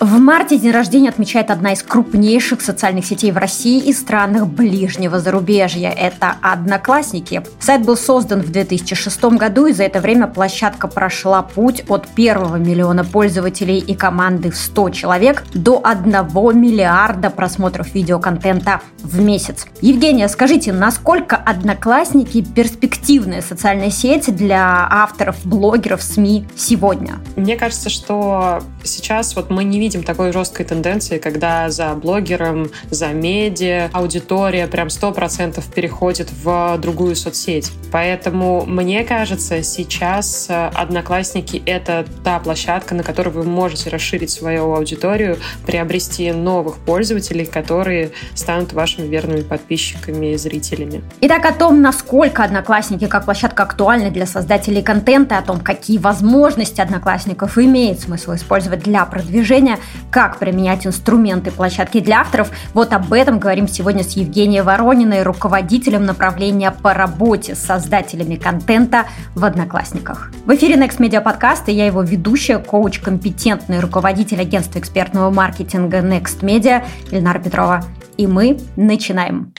[0.00, 5.20] В марте день рождения отмечает одна из крупнейших социальных сетей в России и странах ближнего
[5.20, 5.90] зарубежья.
[5.90, 7.42] Это «Одноклассники».
[7.58, 12.56] Сайт был создан в 2006 году, и за это время площадка прошла путь от первого
[12.56, 19.66] миллиона пользователей и команды в 100 человек до 1 миллиарда просмотров видеоконтента в месяц.
[19.82, 27.18] Евгения, скажите, насколько «Одноклассники» перспективная социальная сеть для авторов, блогеров, СМИ сегодня?
[27.36, 32.70] Мне кажется, что сейчас вот мы не видим видим такой жесткой тенденции, когда за блогером,
[32.90, 37.72] за медиа аудитория прям сто процентов переходит в другую соцсеть.
[37.90, 44.72] Поэтому, мне кажется, сейчас э, Одноклассники— это та площадка, на которой вы можете расширить свою
[44.74, 51.02] аудиторию, приобрести новых пользователей, которые станут вашими верными подписчиками и зрителями.
[51.20, 56.80] Итак, о том, насколько Одноклассники как площадка актуальна для создателей контента, о том, какие возможности
[56.80, 59.79] Одноклассников имеет смысл использовать для продвижения,
[60.10, 62.50] как применять инструменты площадки для авторов.
[62.74, 69.06] Вот об этом говорим сегодня с Евгенией Ворониной, руководителем направления по работе с создателями контента
[69.34, 70.32] в Одноклассниках.
[70.46, 75.98] В эфире Next Media Podcast, и я его ведущая, коуч, компетентный руководитель агентства экспертного маркетинга
[75.98, 77.84] Next Media Ильнара Петрова.
[78.16, 79.52] И мы начинаем.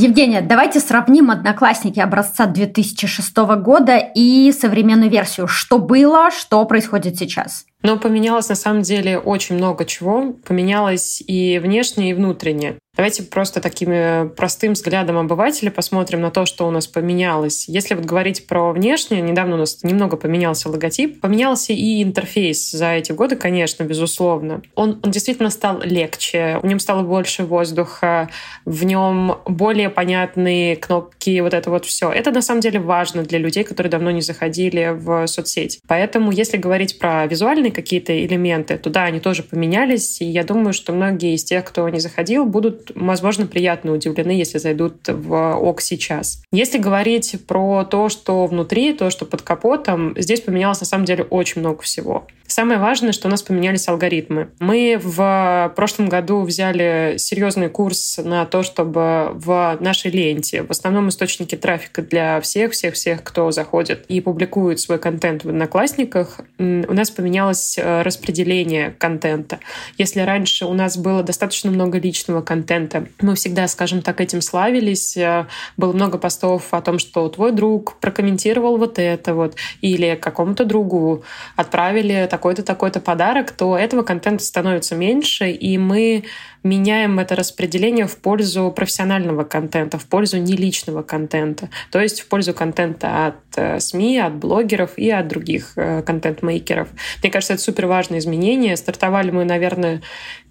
[0.00, 5.46] Евгения, давайте сравним «Одноклассники» образца 2006 года и современную версию.
[5.46, 7.66] Что было, что происходит сейчас?
[7.82, 10.34] Но поменялось на самом деле очень много чего.
[10.46, 12.76] Поменялось и внешне, и внутренне.
[12.96, 17.66] Давайте просто таким простым взглядом обывателя посмотрим на то, что у нас поменялось.
[17.68, 22.92] Если вот говорить про внешнее, недавно у нас немного поменялся логотип, поменялся и интерфейс за
[22.92, 24.60] эти годы, конечно, безусловно.
[24.74, 28.28] Он, он действительно стал легче, в нем стало больше воздуха,
[28.66, 32.10] в нем более понятные кнопки, вот это вот все.
[32.10, 35.80] Это на самом деле важно для людей, которые давно не заходили в соцсеть.
[35.86, 37.26] Поэтому, если говорить про
[37.70, 41.64] визуальные какие-то элементы, то да, они тоже поменялись, и я думаю, что многие из тех,
[41.64, 46.42] кто не заходил, будут возможно, приятно удивлены, если зайдут в ОК сейчас.
[46.52, 51.24] Если говорить про то, что внутри, то, что под капотом, здесь поменялось на самом деле
[51.24, 52.26] очень много всего.
[52.46, 54.48] Самое важное, что у нас поменялись алгоритмы.
[54.58, 61.08] Мы в прошлом году взяли серьезный курс на то, чтобы в нашей ленте, в основном
[61.08, 67.10] источнике трафика для всех-всех-всех, кто заходит и публикует свой контент в Одноклассниках, у нас
[67.60, 69.58] поменялось э, распределение контента.
[69.98, 75.16] Если раньше у нас было достаточно много личного контента, мы всегда, скажем так, этим славились,
[75.16, 80.64] э, было много постов о том, что твой друг прокомментировал вот это вот, или какому-то
[80.64, 81.22] другу
[81.56, 86.24] отправили такой-то, такой-то подарок, то этого контента становится меньше, и мы
[86.62, 92.52] меняем это распределение в пользу профессионального контента, в пользу неличного контента, то есть в пользу
[92.52, 96.88] контента от э, СМИ, от блогеров и от других контент-мейкеров.
[97.22, 98.76] Мне кажется, это супер важное изменение.
[98.76, 100.02] Стартовали мы, наверное,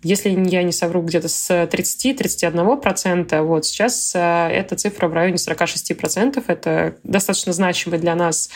[0.02, 3.42] если я не совру, где-то с 30-31%.
[3.42, 6.44] Вот сейчас э, эта цифра в районе 46%.
[6.48, 8.50] Это достаточно значимый для нас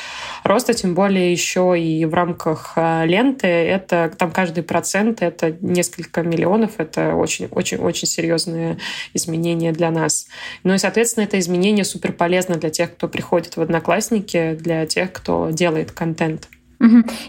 [0.44, 3.48] рост, а тем более еще и в рамках ленты.
[3.48, 8.78] Это там каждый процент, это несколько миллионов, это очень очень-очень-очень серьезные
[9.14, 10.28] изменения для нас.
[10.64, 15.12] Ну и, соответственно, это изменение супер полезно для тех, кто приходит в Одноклассники, для тех,
[15.12, 16.50] кто делает контент.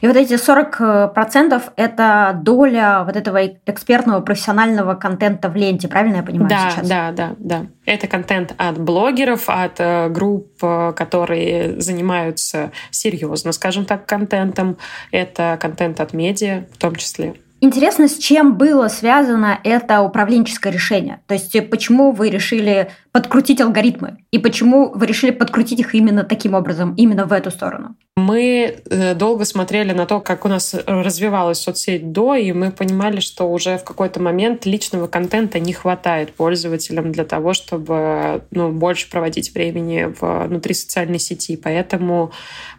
[0.00, 6.22] И вот эти 40%– это доля вот этого экспертного профессионального контента в ленте, правильно я
[6.22, 6.88] понимаю да, сейчас?
[6.88, 7.66] Да, да, да.
[7.86, 14.76] Это контент от блогеров, от э, групп, э, которые занимаются серьезно, скажем так, контентом.
[15.12, 17.34] Это контент от медиа в том числе.
[17.64, 21.22] Интересно, с чем было связано это управленческое решение?
[21.26, 24.18] То есть почему вы решили подкрутить алгоритмы?
[24.32, 27.96] И почему вы решили подкрутить их именно таким образом, именно в эту сторону?
[28.16, 33.20] Мы э, долго смотрели на то, как у нас развивалась соцсеть до, и мы понимали,
[33.20, 39.10] что уже в какой-то момент личного контента не хватает пользователям для того, чтобы ну, больше
[39.10, 41.56] проводить времени внутри социальной сети.
[41.56, 42.30] Поэтому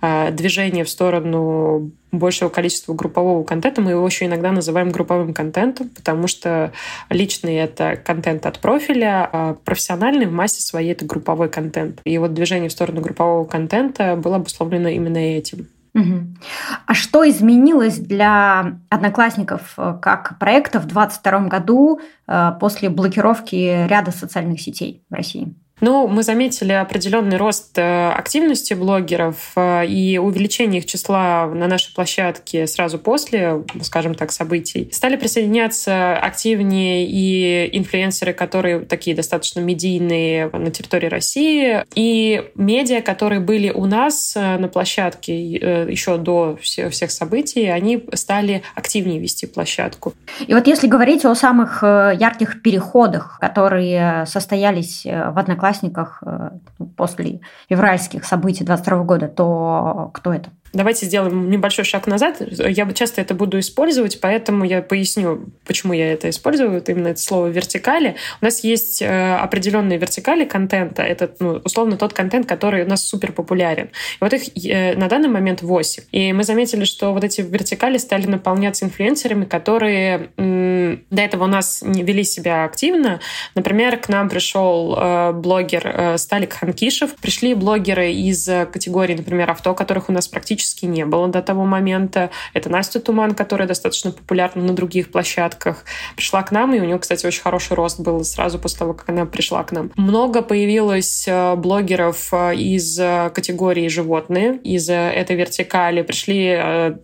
[0.03, 3.81] э, движение в сторону большего количества группового контента.
[3.81, 6.71] Мы его еще иногда называем групповым контентом, потому что
[7.09, 12.01] личный— это контент от профиля, а профессиональный в массе своей— это групповой контент.
[12.03, 15.67] И вот движение в сторону группового контента было обусловлено именно этим.
[16.85, 24.11] А что изменилось для одноклассников э, как проекта в 2022 году э, после блокировки ряда
[24.11, 25.55] социальных сетей в России?
[25.81, 31.93] Ну, мы заметили определенный рост э, активности блогеров э, и увеличение их числа на нашей
[31.93, 34.87] площадке сразу после, скажем так, событий.
[34.93, 43.41] Стали присоединяться активнее и инфлюенсеры, которые такие достаточно медийные на территории России, и медиа, которые
[43.41, 50.13] были у нас э, на площадке еще до всех событий, они стали активнее вести площадку.
[50.47, 56.51] И вот если говорить о самых ярких переходах, которые состоялись в Одноклассниках, одноклассниках э,
[56.95, 60.49] после февральских событий 22 года, то кто это?
[60.75, 62.41] Давайте сделаем небольшой шаг назад.
[62.41, 67.21] Я часто это буду использовать, поэтому я поясню, почему я это использую, вот именно это
[67.21, 68.17] слово вертикали.
[68.41, 71.01] У нас есть э, определенные вертикали контента.
[71.01, 73.85] Это, ну, условно, тот контент, который у нас супер популярен.
[73.85, 76.03] И вот их э, на данный момент 8.
[76.11, 81.83] И мы заметили, что вот эти вертикали стали наполняться инфлюенсерами, которые до этого у нас
[81.83, 83.21] не вели себя активно.
[83.55, 87.15] Например, к нам пришел э, блогер Сталик Ханкишев.
[87.15, 91.65] Пришли блогеры из категории, например, авто, которых у нас практически практически не было до того
[91.65, 92.29] момента.
[92.53, 95.85] Это Настя Туман, которая достаточно популярна на других площадках.
[96.15, 99.09] Пришла к нам, и у нее, кстати, очень хороший рост был сразу после того, как
[99.09, 99.91] она пришла к нам.
[99.95, 106.01] Много появилось э, блогеров э, из э, категории животные, из этой вертикали.
[106.01, 106.45] Пришли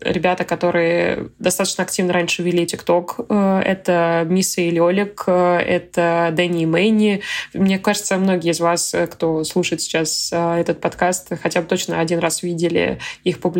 [0.01, 3.19] ребята, которые достаточно активно раньше вели ТикТок.
[3.29, 7.21] Это Миса и Лёлик, это Дэнни и Мэнни.
[7.53, 12.43] Мне кажется, многие из вас, кто слушает сейчас этот подкаст, хотя бы точно один раз
[12.43, 13.50] видели их публикации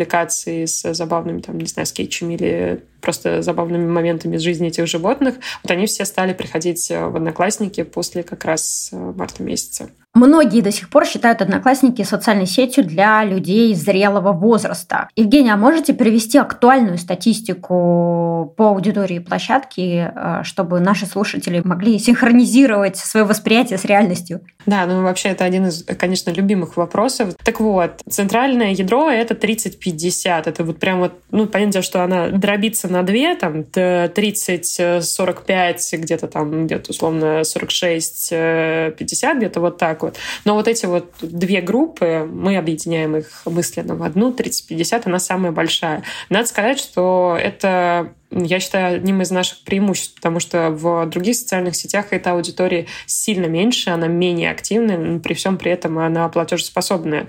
[0.66, 5.70] с забавными, там, не знаю, скетчами или просто забавными моментами из жизни этих животных, вот
[5.70, 9.90] они все стали приходить в Одноклассники после как раз марта месяца.
[10.14, 15.08] Многие до сих пор считают Одноклассники социальной сетью для людей зрелого возраста.
[15.16, 22.98] Евгения, а можете привести актуальную статистику по аудитории площадки, э, чтобы наши слушатели могли синхронизировать
[22.98, 24.42] свое восприятие с реальностью?
[24.66, 27.34] Да, ну вообще это один из, конечно, любимых вопросов.
[27.42, 30.46] Так вот, центральное ядро— это 30-50.
[30.46, 36.66] Это вот прям вот, ну, понятно, что она дробится на две, там, 30-45, где-то там,
[36.66, 40.16] где-то условно 46-50, где-то вот так вот.
[40.44, 45.52] Но вот эти вот две группы, мы объединяем их мысленно в одну, 30-50, она самая
[45.52, 46.02] большая.
[46.28, 51.76] Надо сказать, что это я считаю, одним из наших преимуществ, потому что в других социальных
[51.76, 57.28] сетях эта аудитория сильно меньше, она менее активная, но при всем при этом она платежеспособная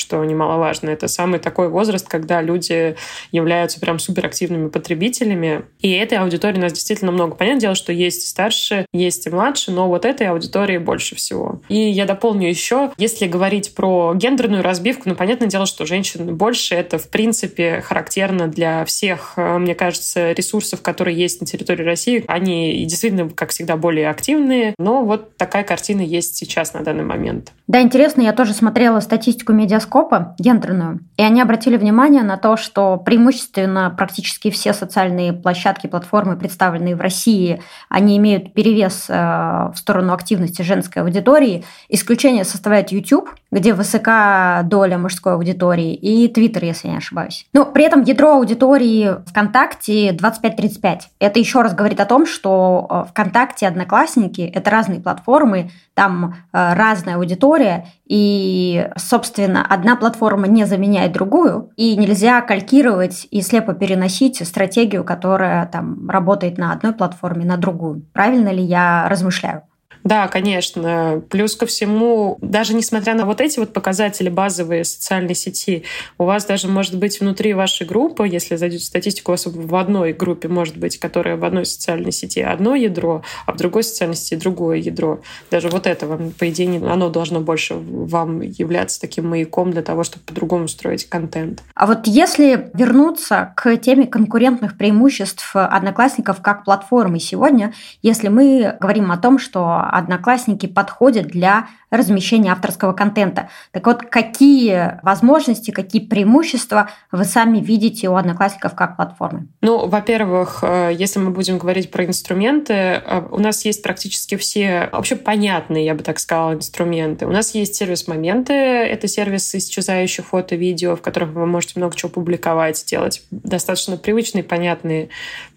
[0.00, 0.90] что немаловажно.
[0.90, 2.96] Это самый такой возраст, когда люди
[3.30, 5.62] являются прям суперактивными потребителями.
[5.80, 7.36] И этой аудитории у нас действительно много.
[7.36, 11.60] Понятное дело, что есть старше, есть и младше, но вот этой аудитории больше всего.
[11.68, 16.74] И я дополню еще, если говорить про гендерную разбивку, ну, понятное дело, что женщин больше.
[16.74, 22.24] Это, в принципе, характерно для всех, э, мне кажется, ресурсов, которые есть на территории России.
[22.26, 24.74] Они действительно, как всегда, более активные.
[24.78, 27.52] Но вот такая картина есть сейчас на данный момент.
[27.66, 32.56] Да, интересно, я тоже смотрела статистику медиаскопа Скопа гендерную, и они обратили внимание на то,
[32.56, 39.74] что преимущественно практически все социальные площадки, платформы, представленные в России, они имеют перевес э, в
[39.74, 41.64] сторону активности женской аудитории.
[41.88, 47.48] Исключение составляет YouTube, где высока доля мужской аудитории, и Twitter, если я не ошибаюсь.
[47.52, 51.00] Но при этом ядро аудитории ВКонтакте 25-35.
[51.18, 56.74] Это еще раз говорит о том, что э, ВКонтакте, Одноклассники– это разные платформы, там э,
[56.74, 64.44] разная аудитория, и, собственно, одна платформа не заменяет другую, и нельзя калькировать и слепо переносить
[64.44, 68.04] стратегию, которая там работает на одной платформе, на другую.
[68.12, 69.62] Правильно ли я размышляю?
[70.04, 71.22] Да, конечно.
[71.28, 75.84] Плюс ко всему, даже несмотря на вот эти вот показатели базовые социальной сети,
[76.18, 79.74] у вас даже может быть внутри вашей группы, если зайдете в статистику, у вас в
[79.76, 84.16] одной группе может быть, которая в одной социальной сети одно ядро, а в другой социальной
[84.16, 85.20] сети другое ядро.
[85.50, 90.04] Даже вот это вам, по идее, оно должно больше вам являться таким маяком для того,
[90.04, 91.62] чтобы по-другому строить контент.
[91.74, 97.72] А вот если вернуться к теме конкурентных преимуществ одноклассников как платформы сегодня,
[98.02, 103.48] если мы говорим о том, что Одноклассники подходят для размещения авторского контента.
[103.72, 109.48] Так вот, какие возможности, какие преимущества вы сами видите у Одноклассников как платформы?
[109.60, 114.88] Ну, во-первых, э, если мы будем говорить про инструменты, э, у нас есть практически все
[114.92, 117.26] вообще понятные, я бы так сказала, инструменты.
[117.26, 121.96] У нас есть сервис «Моменты», это сервис исчезающих фото, видео, в которых вы можете много
[121.96, 125.08] чего публиковать, делать достаточно привычные, понятные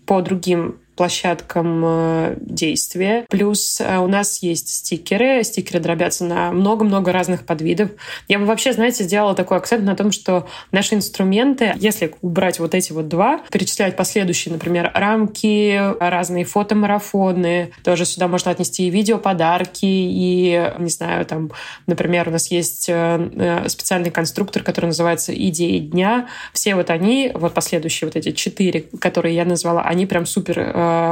[0.05, 3.25] по другим площадкам э, действия.
[3.29, 5.43] Плюс э, у нас есть стикеры.
[5.43, 7.89] Стикеры дробятся на много-много разных подвидов.
[8.27, 12.75] Я бы вообще, знаете, сделала такой акцент на том, что наши инструменты, если убрать вот
[12.75, 19.85] эти вот два, перечислять последующие, например, рамки, разные фотомарафоны, тоже сюда можно отнести и видеоподарки,
[19.85, 21.51] и, не знаю, там,
[21.87, 26.27] например, у нас есть э, специальный конструктор, который называется «Идеи дня».
[26.53, 30.59] Все вот они, вот последующие вот эти четыре, которые я назвала, они прям супер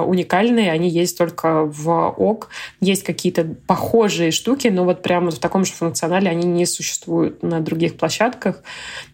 [0.06, 2.50] уникальные, они есть только в ОК.
[2.80, 7.60] Есть какие-то похожие штуки, но вот прямо в таком же функционале они не существуют на
[7.60, 8.64] других площадках.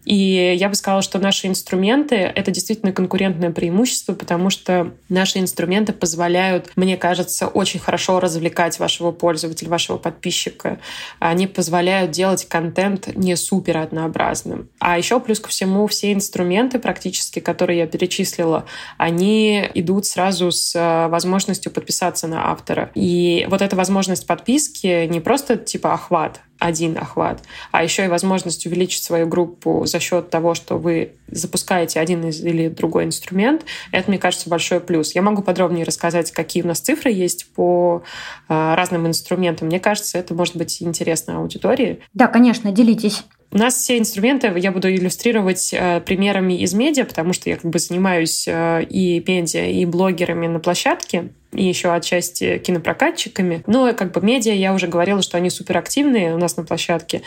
[0.06, 5.92] И я бы сказала, что наши инструменты— это действительно конкурентное преимущество, потому что наши инструменты
[5.92, 10.80] позволяют, мне кажется, очень хорошо развлекать вашего пользователя, вашего подписчика.
[11.20, 14.70] Они позволяют делать контент не супер однообразным.
[14.80, 18.66] А еще плюс ко всему все инструменты практически, которые я перечислила,
[18.98, 22.92] они идут сразу с э, возможностью подписаться на автора.
[22.96, 28.66] И вот эта возможность подписки не просто типа охват, один охват, а еще и возможность
[28.66, 34.20] увеличить свою группу за счет того, что вы запускаете один или другой инструмент, это, мне
[34.20, 35.14] кажется, большой плюс.
[35.14, 38.04] Я могу подробнее рассказать, какие у нас цифры есть по
[38.50, 39.68] э, разным инструментам.
[39.68, 42.00] Мне кажется, это может быть интересно аудитории.
[42.14, 43.24] Да, конечно, делитесь.
[43.52, 47.72] У нас все инструменты я буду иллюстрировать э, примерами из медиа, потому что я как
[47.72, 53.64] бы занимаюсь э, и медиа, и блогерами на площадке и еще отчасти кинопрокатчиками.
[53.68, 57.22] Но как бы медиа, я уже говорила, что они суперактивные у нас на площадке.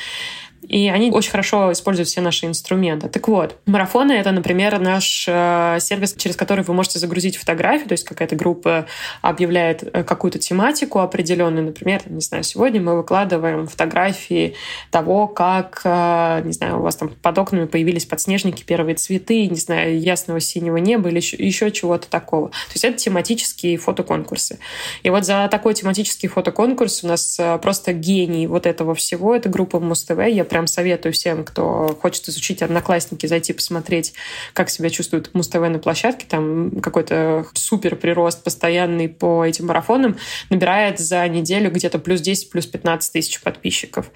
[0.68, 3.08] И они очень хорошо используют все наши инструменты.
[3.08, 7.92] Так вот, марафоны— это, например, наш э, сервис, через который вы можете загрузить фотографию, то
[7.92, 8.86] есть какая-то группа
[9.22, 11.64] объявляет э, какую-то тематику определенную.
[11.64, 14.54] Например, не знаю, сегодня мы выкладываем фотографии
[14.90, 19.56] того, как, э, не знаю, у вас там под окнами появились подснежники, первые цветы, не
[19.56, 22.50] знаю, ясного синего неба или еще, еще чего-то такого.
[22.50, 24.58] То есть это тематические фотоконкурсы.
[25.02, 29.34] И вот за такой тематический фотоконкурс у нас просто гений вот этого всего.
[29.34, 30.18] Это группа Муз-ТВ.
[30.28, 34.12] Я прям советую всем, кто хочет изучить Одноклассники, зайти посмотреть,
[34.52, 36.26] как себя чувствует Муз-ТВ на площадке.
[36.28, 40.16] Там какой-то супер прирост постоянный по этим марафонам.
[40.50, 44.10] Набирает за неделю где-то плюс 10, плюс 15 тысяч подписчиков.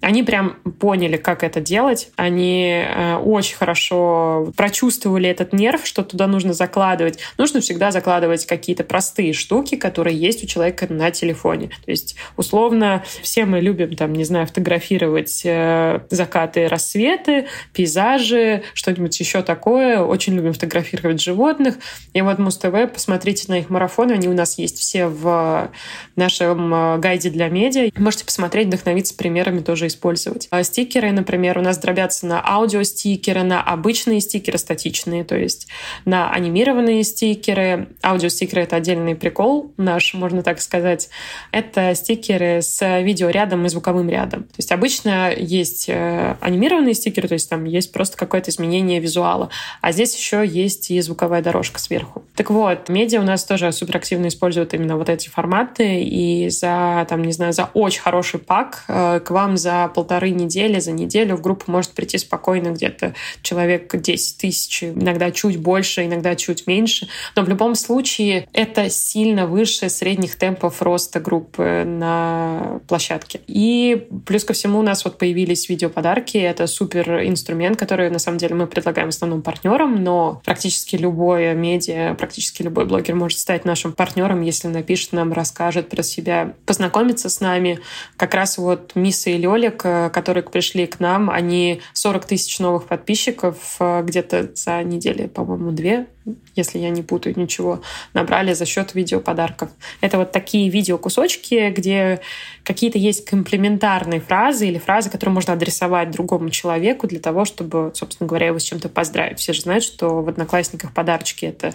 [0.00, 2.10] Они прям поняли, как это делать.
[2.16, 7.20] Они э, очень хорошо прочувствовали этот нерв, что туда нужно закладывать.
[7.38, 11.68] Нужно всегда закладывать какие-то простые штуки, которые есть у человека на телефоне.
[11.84, 15.42] То есть, условно, все мы любим, там, не знаю, фотографировать
[15.76, 20.00] э, закаты, рассветы, пейзажи, что-нибудь еще такое.
[20.00, 21.76] Очень любим фотографировать животных.
[22.12, 25.70] И вот Муз-ТВ, посмотрите на их марафоны, они у нас есть все в
[26.16, 27.90] нашем э, гайде для медиа.
[27.96, 30.48] Можете посмотреть, вдохновиться примерами тоже использовать.
[30.50, 35.68] А стикеры, например, у нас дробятся на аудиостикеры, на обычные стикеры статичные, то есть
[36.04, 37.88] на анимированные стикеры.
[38.02, 41.08] Аудиостикеры— это отдельный прикол наш, можно так сказать.
[41.52, 44.44] Это стикеры с видеорядом и звуковым рядом.
[44.44, 49.00] То есть обычно есть есть э, анимированные стикеры, то есть там есть просто какое-то изменение
[49.00, 52.24] визуала, а здесь еще есть и звуковая дорожка сверху.
[52.36, 57.22] Так вот, медиа у нас тоже суперактивно используют именно вот эти форматы, и за, там,
[57.22, 61.42] не знаю, за очень хороший пак э, к вам за полторы недели, за неделю в
[61.42, 67.42] группу может прийти спокойно где-то человек 10 тысяч, иногда чуть больше, иногда чуть меньше, но
[67.42, 73.40] в любом случае это сильно выше средних темпов роста группы на площадке.
[73.46, 76.36] И плюс ко всему у нас вот появились появились видеоподарки.
[76.38, 82.14] Это супер инструмент, который на самом деле мы предлагаем основным партнерам, но практически любое медиа,
[82.14, 87.40] практически любой блогер может стать нашим партнером, если напишет нам, расскажет про себя, познакомиться с
[87.40, 87.80] нами.
[88.16, 92.84] Как раз вот Миса и Лёлик, э, которые пришли к нам, они 40 тысяч новых
[92.86, 96.06] подписчиков э, где-то за неделю, по-моему, две
[96.54, 97.82] если я не путаю ничего,
[98.12, 99.70] набрали за счет видеоподарков.
[100.00, 102.20] Это вот такие видеокусочки, где
[102.64, 108.28] какие-то есть комплементарные фразы или фразы, которые можно адресовать другому человеку для того, чтобы, собственно
[108.28, 109.38] говоря, его с чем-то поздравить.
[109.38, 111.72] Все же знают, что в Одноклассниках подарочки— это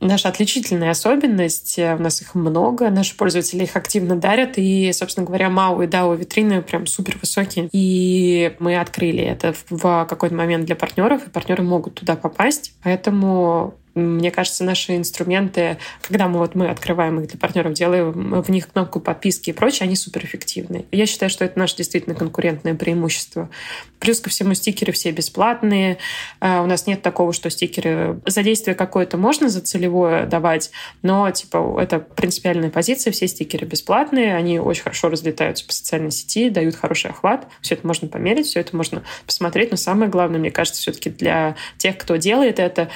[0.00, 1.78] наша отличительная особенность.
[1.78, 6.14] У нас их много, наши пользователи их активно дарят, и, собственно говоря, МАУ и ДАО
[6.14, 7.68] витрины прям супер высокие.
[7.72, 12.74] И мы открыли это в какой-то момент для партнеров, и партнеры могут туда попасть.
[12.82, 18.48] Поэтому мне кажется, наши инструменты, когда мы вот мы открываем их для партнеров, делаем в
[18.50, 20.86] них кнопку подписки и прочее, они суперэффективны.
[20.92, 23.50] Я считаю, что это наше действительно конкурентное преимущество.
[23.98, 25.98] Плюс ко всему стикеры все бесплатные.
[26.40, 30.70] А, у нас нет такого, что стикеры за действие какое-то можно за целевое давать,
[31.02, 36.48] но типа это принципиальная позиция, все стикеры бесплатные, они очень хорошо разлетаются по социальной сети,
[36.50, 37.46] дают хороший охват.
[37.60, 41.56] Все это можно померить, все это можно посмотреть, но самое главное, мне кажется, все-таки для
[41.76, 42.88] тех, кто делает это,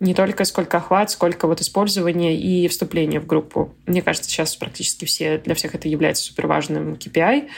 [0.00, 3.74] Не только сколько охват, сколько вот использование и вступление в группу.
[3.86, 7.48] Мне кажется, сейчас практически все, для всех это является супер важным KPI.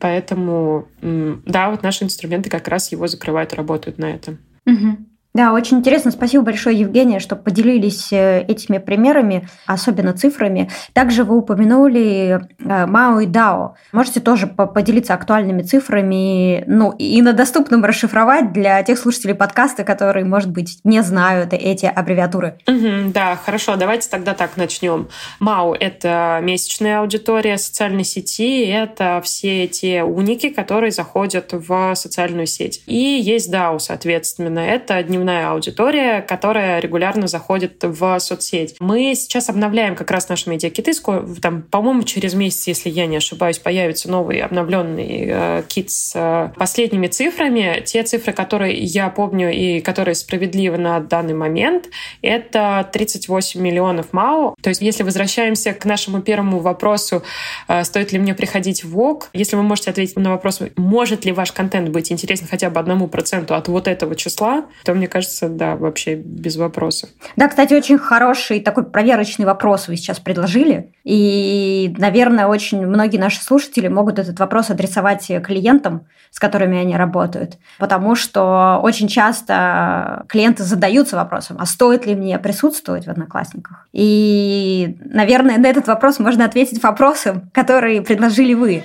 [0.00, 4.38] Поэтому, да, вот наши инструменты как раз его закрывают работают на этом.
[4.66, 4.96] Угу.
[5.34, 6.12] Да, очень интересно.
[6.12, 10.70] Спасибо большое, Евгения, что поделились э, этими примерами, особенно цифрами.
[10.92, 13.74] Также вы упомянули э, Мао и Дао.
[13.90, 20.24] Можете тоже поделиться актуальными цифрами, ну, и на доступном расшифровать для тех слушателей подкаста, которые,
[20.24, 22.58] может быть, не знают эти аббревиатуры.
[22.68, 23.74] Угу, да, хорошо.
[23.74, 25.08] Давайте тогда так начнем.
[25.40, 32.84] Мао– это месячная аудитория социальной сети, это все те уники, которые заходят в социальную сеть.
[32.86, 38.76] И есть Дао, соответственно, это дневной дневная аудитория, которая регулярно заходит в соцсеть.
[38.78, 40.92] Мы сейчас обновляем как раз нашу медиакиты.
[41.40, 46.50] Там, по-моему, через месяц, если я не ошибаюсь, появится новый обновленный э, кит с э,
[46.56, 47.82] последними цифрами.
[47.86, 51.88] Те цифры, которые я помню и которые справедливы на данный момент,
[52.20, 54.56] это 38 миллионов МАУ.
[54.62, 57.22] То есть, если возвращаемся к нашему первому вопросу,
[57.68, 61.32] э, стоит ли мне приходить в ВОК, если вы можете ответить на вопрос, может ли
[61.32, 65.48] ваш контент быть интересен хотя бы одному проценту от вот этого числа, то мне кажется,
[65.48, 67.08] да, вообще без вопроса.
[67.36, 70.92] Да, кстати, очень хороший такой проверочный вопрос вы сейчас предложили.
[71.04, 77.58] И, наверное, очень многие наши слушатели могут этот вопрос адресовать клиентам, с которыми они работают.
[77.78, 83.86] Потому что очень часто клиенты задаются вопросом, а стоит ли мне присутствовать в Одноклассниках?
[83.92, 88.82] И, наверное, на этот вопрос можно ответить вопросом, который предложили вы.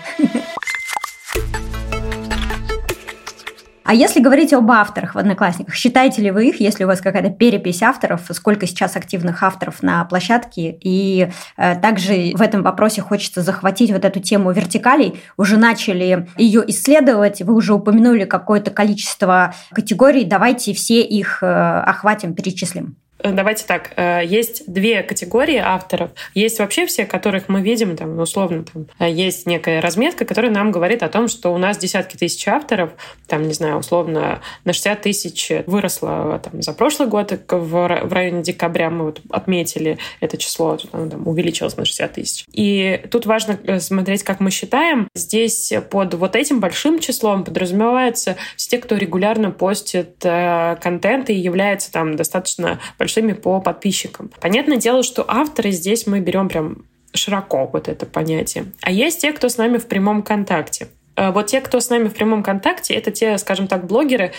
[3.90, 7.32] А если говорить об авторах в Одноклассниках, считаете ли вы их, если у вас какая-то
[7.32, 10.78] перепись авторов, сколько сейчас активных авторов на площадке?
[10.80, 15.20] И э, также в этом вопросе хочется захватить вот эту тему вертикалей.
[15.38, 22.36] Уже начали ее исследовать, вы уже упомянули какое-то количество категорий, давайте все их э, охватим,
[22.36, 22.96] перечислим.
[23.20, 26.12] Э, давайте так, э, есть две категории авторов.
[26.34, 30.72] Есть вообще все, которых мы видим, там, условно, там, э, есть некая разметка, которая нам
[30.72, 32.92] говорит о том, что у нас десятки тысяч авторов,
[33.28, 38.90] там, не знаю, условно, на 60 тысяч выросло там, за прошлый год, в районе декабря
[38.90, 42.46] мы вот отметили это число, там, увеличилось на 60 тысяч.
[42.54, 45.08] И тут важно смотреть, как мы считаем.
[45.14, 51.92] Здесь под вот этим большим числом подразумевается все те, кто регулярно постит контент и является
[51.92, 54.30] там достаточно большим большими по подписчикам.
[54.40, 58.66] Понятное дело, что авторы здесь мы берем прям широко вот это понятие.
[58.82, 60.90] А есть те, кто с нами в прямом контакте.
[61.20, 64.32] Э, вот те, кто с нами в прямом контакте, это те, скажем так, блогеры,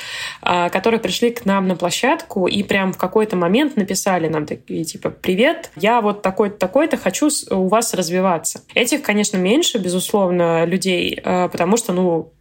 [0.42, 4.84] э, которые пришли к нам на площадку и прям в какой-то момент написали нам такие,
[4.84, 8.62] типа, «Привет, я вот такой-то, такой-то, хочу у вас развиваться».
[8.75, 12.32] Этих, конечно, меньше, безусловно, людей, э, потому что, ну,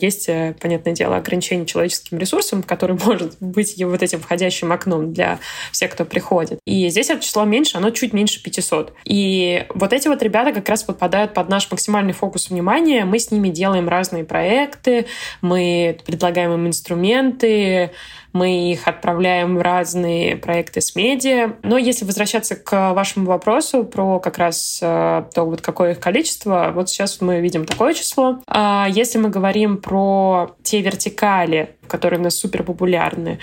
[0.00, 0.28] есть,
[0.60, 5.38] понятное дело, ограничение человеческим ресурсом, который может быть вот этим входящим окном для
[5.70, 6.58] всех, кто приходит.
[6.64, 8.94] И здесь это число меньше, оно чуть меньше 500.
[9.04, 13.30] И вот эти вот ребята как раз попадают под наш максимальный фокус внимания, мы с
[13.30, 15.06] ними делаем делаем разные проекты,
[15.40, 17.90] мы предлагаем им инструменты,
[18.32, 21.54] мы их отправляем в разные проекты с медиа.
[21.62, 26.70] Но если возвращаться к вашему вопросу про как раз э, то, вот какое их количество,
[26.74, 28.40] вот сейчас мы видим такое число.
[28.46, 33.38] А если мы говорим про те вертикали, которые у нас супер популярны,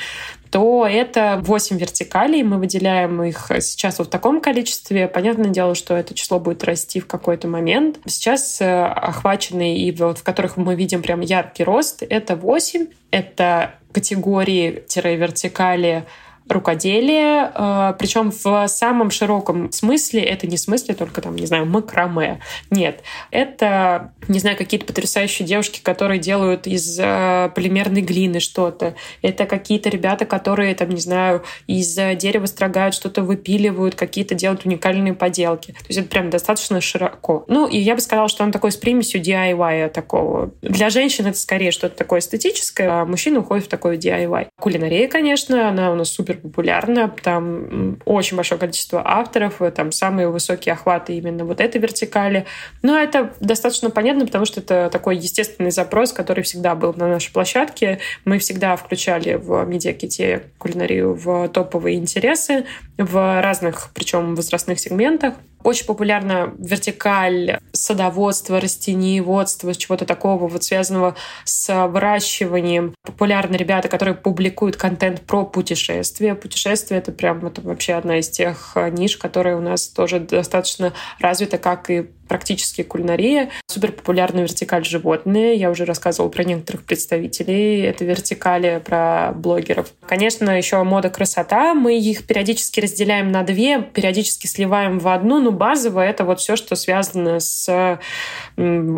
[0.49, 2.43] то это 8 вертикалей.
[2.43, 5.07] Мы выделяем их сейчас вот в таком количестве.
[5.07, 7.99] Понятное дело, что это число будет расти в какой-то момент.
[8.07, 12.87] Сейчас э, охваченные и вот в которых мы видим прям яркий рост, это 8.
[13.11, 16.05] Это категории-вертикали
[16.49, 22.39] рукоделие, э, причем в самом широком смысле, это не смысле только там, не знаю, макраме.
[22.69, 28.95] Нет, это, не знаю, какие-то потрясающие девушки, которые делают из э, полимерной глины что-то.
[29.21, 35.13] Это какие-то ребята, которые, там, не знаю, из дерева строгают, что-то выпиливают, какие-то делают уникальные
[35.13, 35.71] поделки.
[35.71, 37.45] То есть это прям достаточно широко.
[37.47, 40.51] Ну, и я бы сказала, что он такой с примесью DIY такого.
[40.61, 44.47] Для женщин это скорее что-то такое эстетическое, а мужчины уходят в такой DIY.
[44.59, 47.13] Кулинария, конечно, она у нас супер популярна.
[47.23, 52.45] Там очень большое количество авторов, там самые высокие охваты именно вот этой вертикали.
[52.81, 57.31] Но это достаточно понятно, потому что это такой естественный запрос, который всегда был на нашей
[57.31, 57.99] площадке.
[58.25, 62.65] Мы всегда включали в медиаките кулинарию в топовые интересы
[62.97, 65.35] в разных, причем возрастных сегментах.
[65.63, 72.95] Очень популярна вертикаль садоводства, растениеводства, чего-то такого вот связанного с выращиванием.
[73.03, 76.35] Популярны ребята, которые публикуют контент про путешествия.
[76.35, 81.57] Путешествия— это прям это вообще одна из тех ниш, которые у нас тоже достаточно развита,
[81.57, 83.49] как и практически кулинария.
[83.67, 85.55] Супер популярная вертикаль животные.
[85.55, 89.91] Я уже рассказывала про некоторых представителей этой вертикали, про блогеров.
[90.07, 91.73] Конечно, еще мода красота.
[91.73, 96.55] Мы их периодически разделяем на две, периодически сливаем в одну, но базово это вот все,
[96.55, 97.99] что связано с,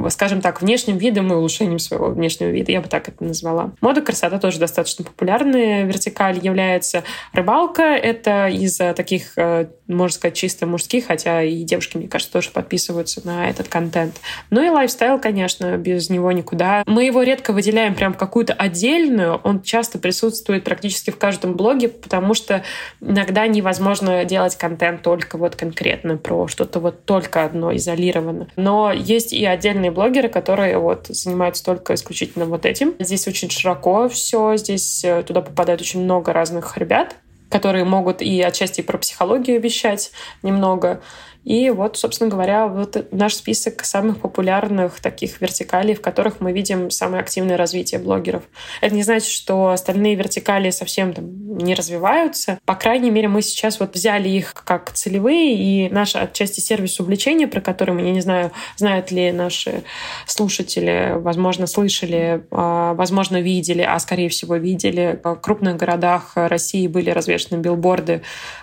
[0.10, 2.74] скажем так, внешним видом и улучшением своего внешнего вида.
[2.74, 3.72] Я бы так это назвала.
[3.80, 7.04] Мода красота тоже достаточно популярная вертикаль является.
[7.32, 12.50] Рыбалка— это из таких, э, можно сказать, чисто мужских, хотя и девушки, мне кажется, тоже
[12.52, 14.20] подписываются на этот контент.
[14.50, 16.84] Ну и лайфстайл, конечно, без него никуда.
[16.86, 19.36] Мы его редко выделяем прям какую-то отдельную.
[19.44, 22.64] Он часто присутствует практически в каждом блоге, потому что
[23.00, 28.48] иногда невозможно делать контент только вот конкретно про что-то вот только одно изолированно.
[28.56, 32.94] Но есть и отдельные блогеры, которые вот занимаются только исключительно вот этим.
[33.00, 37.16] Здесь очень широко все, здесь э, туда попадает очень много разных ребят,
[37.52, 40.12] которые могут и отчасти про психологию вещать
[40.42, 41.02] немного,
[41.44, 46.92] и вот, собственно говоря, вот наш список самых популярных таких вертикалей, в которых мы видим
[46.92, 48.44] самое активное развитие блогеров.
[48.80, 52.60] Это не значит, что остальные вертикали совсем там не развиваются.
[52.66, 57.48] По крайней мере, мы сейчас вот взяли их как целевые, и наш отчасти сервис увлечения,
[57.48, 59.84] про который, я не знаю, знают ли наши
[60.28, 65.20] слушатели, возможно, слышали, а, возможно, видели, а скорее всего видели.
[65.24, 68.22] В крупных городах России были развешены билборды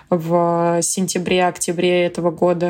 [0.09, 2.68] в сентябре-октябре этого года,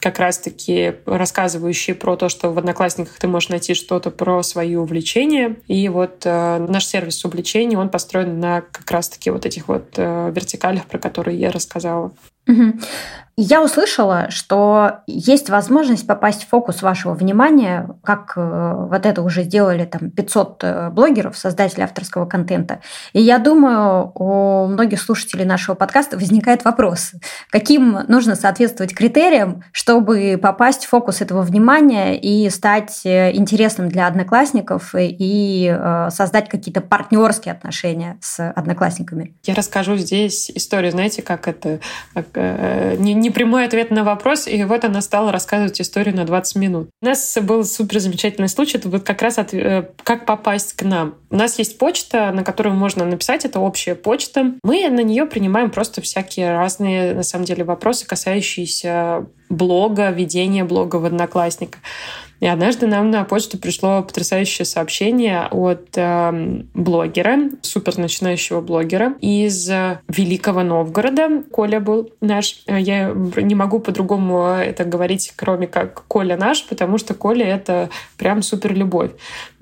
[0.00, 5.56] как раз-таки рассказывающие про то, что в Одноклассниках ты можешь найти что-то про свои увлечения.
[5.66, 10.30] И вот э, наш сервис увлечений, он построен на как раз-таки вот этих вот э,
[10.34, 12.12] вертикалях, про которые я рассказала.
[13.38, 19.42] Я услышала, что есть возможность попасть в фокус вашего внимания, как э, вот это уже
[19.42, 22.80] сделали там 500 э, блогеров, создателей авторского контента.
[23.12, 27.12] И я думаю, у многих слушателей нашего подкаста возникает вопрос,
[27.50, 34.06] каким нужно соответствовать критериям, чтобы попасть в фокус этого внимания и стать э, интересным для
[34.06, 35.78] одноклассников и
[36.08, 39.34] создать какие-то партнерские отношения с одноклассниками.
[39.44, 41.80] Я расскажу здесь историю, знаете, как это,
[42.14, 46.56] как, не, не прямой ответ на вопрос, и вот она стала рассказывать историю на 20
[46.56, 46.90] минут.
[47.02, 50.82] У нас был супер замечательный случай, это вот как раз от, э, как попасть к
[50.82, 51.14] нам.
[51.30, 54.54] У нас есть почта, на которую можно написать, это общая почта.
[54.62, 60.96] Мы на нее принимаем просто всякие разные, на самом деле, вопросы, касающиеся блога, ведения блога
[60.96, 61.80] в Одноклассниках.
[62.40, 69.68] И однажды нам на почту пришло потрясающее сообщение от э, блогера, супер начинающего блогера из
[70.08, 71.42] Великого Новгорода.
[71.50, 72.62] Коля был наш.
[72.66, 78.42] Я не могу по-другому это говорить, кроме как Коля наш, потому что Коля— это прям
[78.42, 79.12] супер любовь.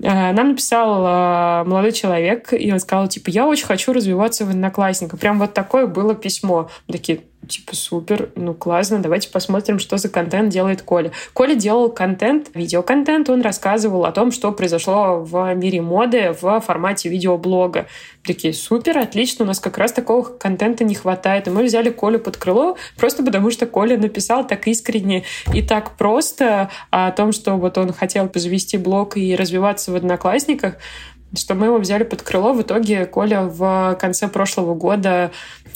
[0.01, 4.49] Э, нам написал э, молодой человек, и он сказал, типа, я очень хочу развиваться в
[4.49, 5.19] Одноклассниках.
[5.19, 6.69] Прям вот такое было письмо.
[6.87, 11.11] Мы такие, типа, супер, ну классно, давайте посмотрим, что за контент делает Коля.
[11.33, 17.09] Коля делал контент, видеоконтент, он рассказывал о том, что произошло в мире моды в формате
[17.09, 17.87] видеоблога.
[18.23, 21.47] Такие, супер, отлично, у нас как раз такого контента не хватает.
[21.47, 25.97] И мы взяли Колю под крыло, просто потому что Коля написал так искренне и так
[25.97, 30.75] просто о том, что вот он хотел завести блог и развиваться в Одноклассниках,
[31.35, 32.53] что мы его взяли под крыло.
[32.53, 35.31] В итоге Коля в конце прошлого года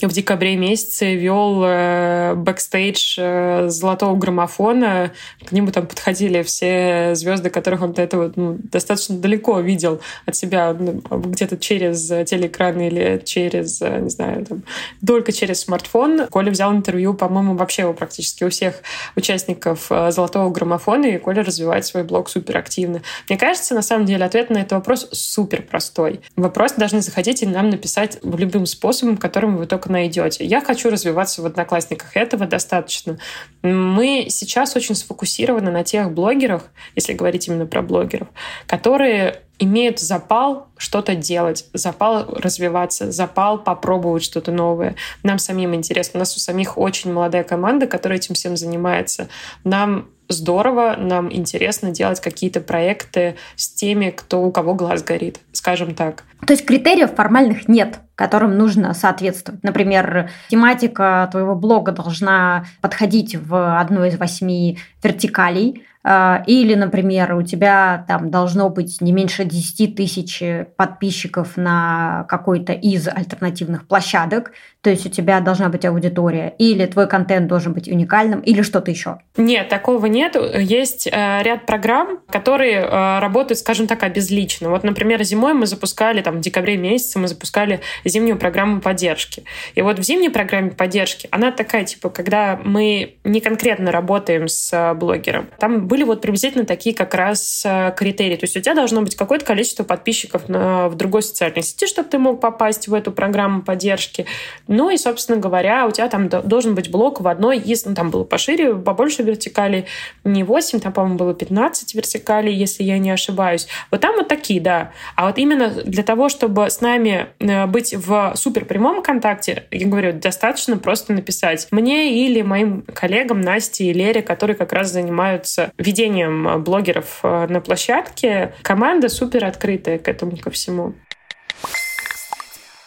[0.08, 5.12] в декабре месяце вел э, бэкстейдж э, золотого граммофона.
[5.44, 10.36] К нему там подходили все звезды, которых он до этого ну, достаточно далеко видел от
[10.36, 14.62] себя, ну, где-то через телеэкран или через, э, не знаю, там,
[15.06, 16.26] только через смартфон.
[16.28, 18.76] Коля взял интервью, по-моему, вообще у практически у всех
[19.16, 23.02] участников золотого граммофона, и Коля развивает свой блог супер активно.
[23.28, 26.20] Мне кажется, на самом деле, ответ на этот вопрос супер простой.
[26.36, 30.44] Вопрос должны заходить и нам написать любым способом, которым вы только найдете.
[30.44, 32.16] Я хочу развиваться в Одноклассниках.
[32.16, 33.18] Этого достаточно.
[33.62, 36.64] Мы сейчас очень сфокусированы на тех блогерах,
[36.96, 38.28] если говорить именно про блогеров,
[38.66, 44.96] которые имеют запал что-то делать, запал развиваться, запал попробовать что-то новое.
[45.22, 46.18] Нам самим интересно.
[46.18, 49.28] У нас у самих очень молодая команда, которая этим всем занимается.
[49.62, 55.94] Нам здорово, нам интересно делать какие-то проекты с теми, кто у кого глаз горит, скажем
[55.94, 56.24] так.
[56.46, 59.64] То есть критериев формальных нет, которым нужно соответствовать.
[59.64, 67.42] Например, тематика твоего блога должна подходить в одну из восьми вертикалей, а, или, например, у
[67.42, 70.42] тебя там должно быть не меньше 10 тысяч
[70.76, 77.06] подписчиков на какой-то из альтернативных площадок, то есть у тебя должна быть аудитория, или твой
[77.06, 79.18] контент должен быть уникальным, или что-то еще?
[79.36, 80.36] Нет, такого нет.
[80.58, 84.70] Есть э, ряд программ, которые э, работают, скажем так, обезлично.
[84.70, 89.44] Вот, например, зимой мы запускали, там, в декабре месяце мы запускали зимнюю программу поддержки.
[89.74, 94.72] И вот в зимней программе поддержки она такая, типа, когда мы не конкретно работаем с
[94.72, 98.36] э, блогером, там были вот приблизительно такие как раз э, критерии.
[98.36, 102.08] То есть у тебя должно быть какое-то количество подписчиков на, в другой социальной сети, чтобы
[102.08, 104.26] ты мог попасть в эту программу поддержки.
[104.68, 108.10] Ну и, собственно говоря, у тебя там должен быть блок в одной из, ну там
[108.10, 109.86] было пошире, побольше вертикали,
[110.24, 113.66] не 8, там, по-моему, было 15 вертикалей, если я не ошибаюсь.
[113.90, 114.92] Вот там вот такие, да.
[115.16, 119.86] А вот именно для того, чтобы с нами э, быть в супер прямом контакте, я
[119.86, 125.72] говорю, достаточно просто написать мне или моим коллегам Насте и Лере, которые как раз занимаются
[125.78, 128.54] ведением блогеров э, на площадке.
[128.62, 130.94] Команда супер открытая к этому ко всему.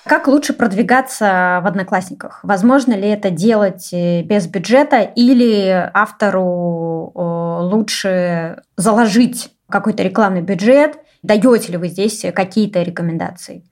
[0.06, 2.42] Как лучше продвигаться в Одноклассниках?
[2.44, 10.98] Возможно ли это делать э, без бюджета или автору лучше заложить какой-то рекламный бюджет?
[11.22, 13.63] Даете ли вы здесь какие-то рекомендации?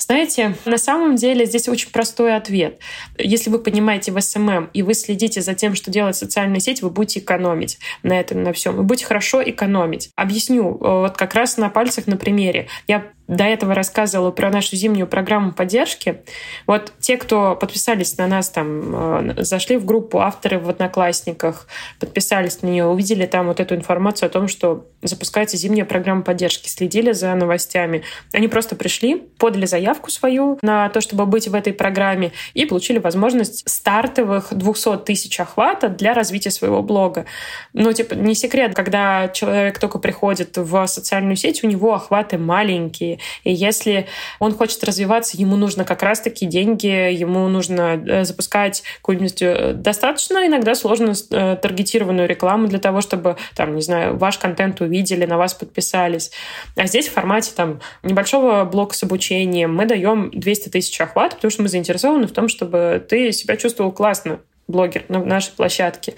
[0.00, 2.80] Знаете, на самом деле здесь очень простой ответ.
[3.18, 6.90] Если вы понимаете в SMM и вы следите за тем, что делает социальная сеть, вы
[6.90, 8.74] будете экономить на этом, на всем.
[8.74, 10.10] Вы будете хорошо экономить.
[10.16, 12.68] Объясню, вот как раз на пальцах на примере.
[12.88, 16.22] Я до этого рассказывала про нашу зимнюю программу поддержки.
[16.66, 21.68] Вот те, кто подписались на нас, там, э, зашли в группу авторы в Одноклассниках,
[22.00, 26.68] подписались на нее, увидели там вот эту информацию о том, что запускается зимняя программа поддержки,
[26.68, 28.02] следили за новостями.
[28.32, 32.98] Они просто пришли, подали заявку свою на то, чтобы быть в этой программе, и получили
[32.98, 37.26] возможность стартовых 200 тысяч охвата для развития своего блога.
[37.74, 43.19] Ну, типа, не секрет, когда человек только приходит в социальную сеть, у него охваты маленькие,
[43.44, 44.06] и если
[44.38, 50.46] он хочет развиваться, ему нужно как раз-таки деньги, ему нужно э, запускать какую-нибудь э, достаточно
[50.46, 55.38] иногда сложно э, таргетированную рекламу для того, чтобы, там, не знаю, ваш контент увидели, на
[55.38, 56.30] вас подписались.
[56.76, 61.50] А здесь в формате там небольшого блока с обучением мы даем 200 тысяч охват, потому
[61.50, 66.14] что мы заинтересованы в том, чтобы ты себя чувствовал классно, блогер на нашей площадке.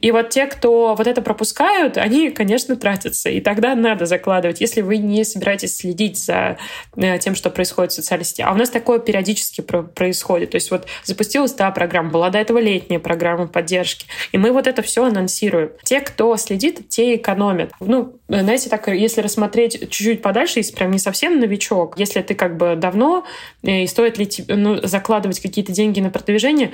[0.00, 3.30] И вот те, кто вот это пропускают, они, конечно, тратятся.
[3.30, 6.58] И тогда надо закладывать, если вы не собираетесь следить за
[6.96, 8.42] э, тем, что происходит в социальной сети.
[8.42, 10.50] А у нас такое периодически происходит.
[10.50, 14.06] То есть вот запустилась та программа, была до этого летняя программа поддержки.
[14.30, 15.70] И мы вот это все анонсируем.
[15.82, 17.72] Те, кто следит, те экономят.
[17.80, 22.56] Ну, знаете, так, если рассмотреть чуть-чуть подальше, если прям не совсем новичок, если ты как
[22.56, 23.24] бы давно,
[23.64, 26.72] э, и стоит ли тебе ну, закладывать какие-то деньги на продвижение,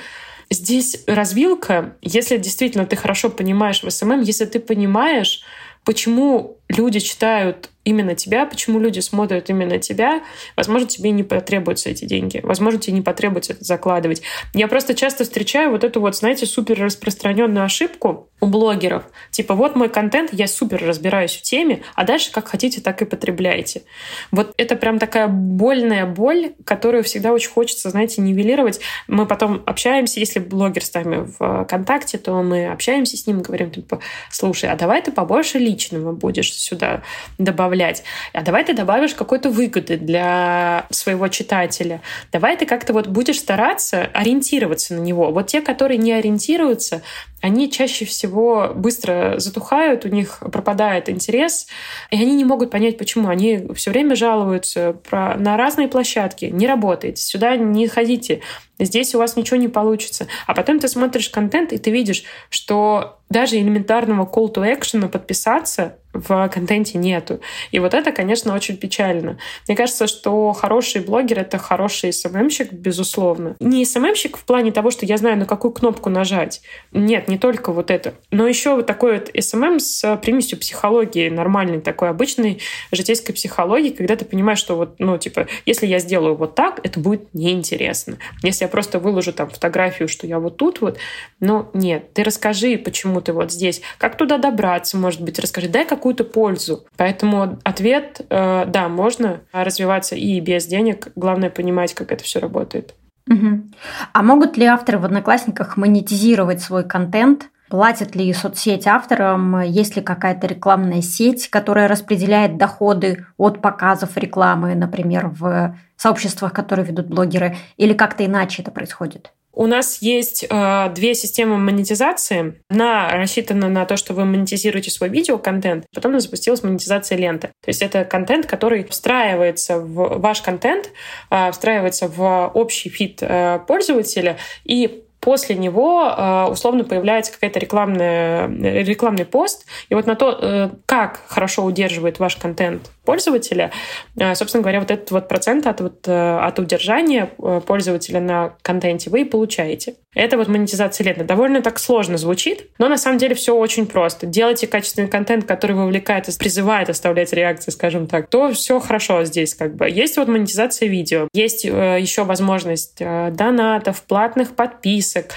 [0.50, 5.42] Здесь развилка, если действительно ты хорошо понимаешь в SMM, если ты понимаешь,
[5.84, 10.22] почему люди читают именно тебя, почему люди смотрят именно тебя,
[10.56, 14.22] возможно, тебе не потребуются эти деньги, возможно, тебе не потребуется это закладывать.
[14.54, 19.04] Я просто часто встречаю вот эту вот, знаете, супер распространенную ошибку у блогеров.
[19.30, 23.04] Типа, вот мой контент, я супер разбираюсь в теме, а дальше как хотите, так и
[23.04, 23.82] потребляйте.
[24.30, 28.80] Вот это прям такая больная боль, которую всегда очень хочется, знаете, нивелировать.
[29.08, 33.70] Мы потом общаемся, если блогер с нами в контакте, то мы общаемся с ним, говорим,
[33.70, 34.00] типа,
[34.30, 37.02] слушай, а давай ты побольше личного будешь сюда
[37.38, 38.02] добавлять.
[38.32, 42.00] А давай ты добавишь какой-то выгоды для своего читателя.
[42.32, 45.30] Давай ты как-то вот будешь стараться ориентироваться на него.
[45.30, 47.02] Вот те, которые не ориентируются,
[47.44, 51.66] они чаще всего быстро затухают, у них пропадает интерес,
[52.10, 53.28] и они не могут понять, почему.
[53.28, 56.46] Они все время жалуются про, на разные площадки.
[56.46, 58.40] Не работает, сюда не ходите,
[58.78, 60.26] здесь у вас ничего не получится.
[60.46, 65.98] А потом ты смотришь контент, и ты видишь, что даже элементарного call to action подписаться
[66.12, 67.40] в контенте нету.
[67.72, 69.38] И вот это, конечно, очень печально.
[69.66, 73.56] Мне кажется, что хороший блогер— это хороший СММщик, безусловно.
[73.58, 76.62] Не СММщик в плане того, что я знаю, на какую кнопку нажать.
[76.92, 78.14] Нет, не только вот это.
[78.30, 82.60] Но еще вот такой вот SMM с примесью психологии, нормальной такой обычной
[82.92, 87.00] житейской психологии, когда ты понимаешь, что вот, ну, типа, если я сделаю вот так, это
[87.00, 88.18] будет неинтересно.
[88.44, 90.98] Если я просто выложу там фотографию, что я вот тут вот,
[91.40, 92.12] ну, нет.
[92.12, 96.24] Ты расскажи, почему ты вот здесь, как туда добраться, может быть, расскажи, дай как какую-то
[96.24, 96.84] пользу.
[96.98, 101.08] Поэтому ответ, э, да, можно развиваться и без денег.
[101.16, 102.94] Главное понимать, как это все работает.
[103.28, 103.70] Угу.
[104.12, 107.50] А могут ли авторы в Одноклассниках монетизировать свой контент?
[107.68, 109.60] Платят ли соцсеть авторам?
[109.62, 116.86] Есть ли какая-то рекламная сеть, которая распределяет доходы от показов рекламы, например, в сообществах, которые
[116.86, 117.56] ведут блогеры?
[117.76, 119.32] Или как-то иначе это происходит?
[119.54, 122.60] У нас есть э, две системы монетизации.
[122.68, 125.86] Одна рассчитана на то, что вы монетизируете свой видеоконтент.
[125.94, 127.48] Потом запустилась монетизация ленты.
[127.62, 130.90] То есть это контент, который встраивается в ваш контент,
[131.30, 138.46] э, встраивается в общий фит э, пользователя и После него э, условно появляется какая-то рекламная,
[138.46, 143.70] рекламный пост, и вот на то, э, как хорошо удерживает ваш контент пользователя,
[144.18, 147.30] э, собственно говоря, вот этот вот процент от, вот, от удержания
[147.66, 149.94] пользователя на контенте вы и получаете.
[150.14, 151.24] Это вот монетизация лента.
[151.24, 154.26] Довольно так сложно звучит, но на самом деле все очень просто.
[154.26, 159.74] Делайте качественный контент, который вовлекает, призывает оставлять реакции, скажем так, то все хорошо здесь как
[159.74, 159.88] бы.
[159.88, 165.30] Есть вот монетизация видео, есть еще возможность донатов, платных подписок, список.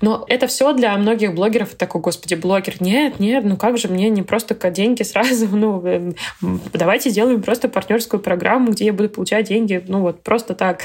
[0.00, 4.08] Но это все для многих блогеров такой, господи, блогер, нет, нет, ну как же мне
[4.08, 6.14] не просто деньги сразу, ну эм,
[6.72, 10.82] давайте сделаем просто партнерскую программу, где я буду получать деньги, ну вот просто так.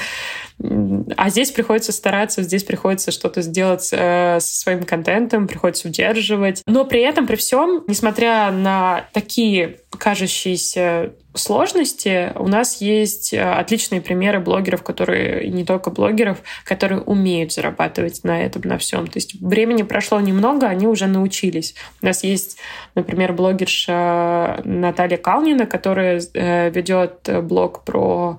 [1.16, 6.62] А здесь приходится стараться, здесь приходится что-то сделать э, со своим контентом, приходится удерживать.
[6.66, 14.02] Но при этом, при всем, несмотря на такие кажущиеся сложности, у нас есть э, отличные
[14.02, 19.06] примеры блогеров, которые, не только блогеров, которые умеют зарабатывать на этом, на всем.
[19.06, 21.74] То есть времени прошло немного, они уже научились.
[22.02, 22.58] У нас есть,
[22.94, 28.38] например, блогерша Наталья Калнина, которая э, ведет блог про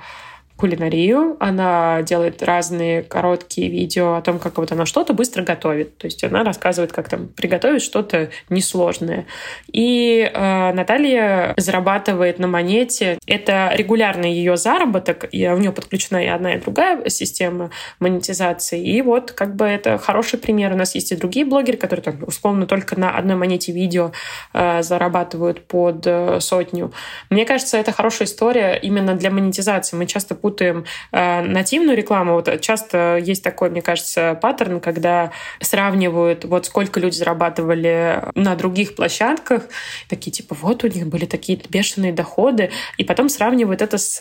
[0.62, 1.38] кулинарию.
[1.39, 5.97] Она делает разные короткие видео о том, как вот она что-то быстро готовит.
[5.97, 9.26] То есть она рассказывает, как там приготовить что-то несложное.
[9.71, 13.17] И э, Наталья зарабатывает на монете.
[13.26, 18.84] Это регулярный ее заработок, и у нее подключена и одна, и другая система монетизации.
[18.84, 20.74] И вот как бы это хороший пример.
[20.74, 24.12] У нас есть и другие блогеры, которые там, условно только на одной монете видео
[24.54, 26.93] э, зарабатывают под э, сотню.
[27.32, 29.97] Мне кажется, это хорошая история именно для монетизации.
[29.97, 32.33] Мы часто путаем путаем э, нативную рекламу.
[32.33, 38.95] Вот часто есть такой, мне кажется, паттерн, когда сравнивают, вот сколько люди зарабатывали на других
[38.95, 39.63] площадках,
[40.09, 44.17] такие типа, вот у них были такие бешеные доходы, и потом сравнивают это с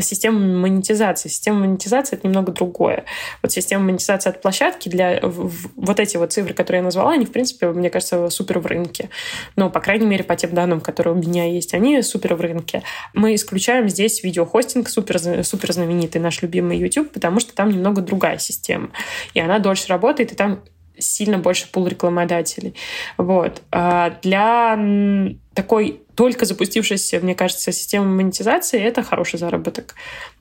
[0.00, 1.28] системой монетизации.
[1.28, 3.04] Система монетизации— это немного другое.
[3.42, 7.32] Вот система монетизации от площадки для вот эти вот цифры, которые я назвала, они, в
[7.32, 9.08] принципе, мне кажется, супер в рынке.
[9.56, 12.82] Но, по крайней мере, по тем данным, которые у меня есть, они супер в рынке.
[13.14, 18.00] Мы исключаем здесь видеохостинг, супер, супер супер знаменитый наш любимый YouTube, потому что там немного
[18.00, 18.90] другая система.
[19.34, 20.60] И она дольше работает, и там
[20.98, 22.74] сильно больше пул рекламодателей.
[23.18, 23.62] Вот.
[23.70, 24.78] А для
[25.54, 29.94] такой только запустившейся, мне кажется, системы монетизации, это хороший заработок.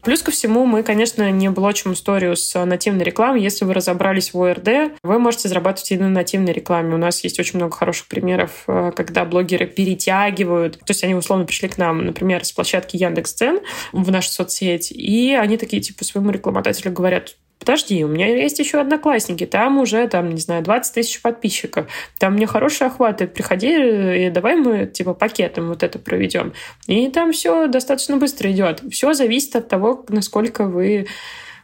[0.04, 3.42] Плюс ко всему, мы, конечно, не блочим историю с нативной рекламой.
[3.42, 6.96] Если вы разобрались в ОРД, вы можете зарабатывать и на нативной рекламе.
[6.96, 11.46] У нас есть очень много хороших примеров, э, когда блогеры перетягивают, то есть они условно
[11.46, 13.62] пришли к нам, например, с площадки Яндекс.Цен
[13.94, 18.80] в нашу соцсеть, и они такие, типа, своему рекламодателю говорят, подожди, у меня есть еще
[18.80, 24.30] одноклассники, там уже, там, не знаю, 20 тысяч подписчиков, там мне хорошие охваты, приходи и
[24.30, 26.54] давай мы, типа, пакетом вот это проведем.
[26.88, 28.82] И там все достаточно быстро идет.
[28.92, 31.08] Все зависит от того, насколько вы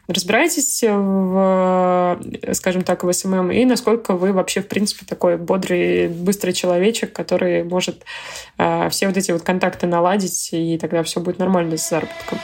[0.08, 2.20] разбираетесь в,
[2.52, 7.64] скажем так, в SMM, и насколько вы вообще, в принципе, такой бодрый, быстрый человечек, который
[7.64, 8.04] может
[8.58, 12.38] э, все вот эти вот контакты наладить, и тогда все будет нормально с заработком.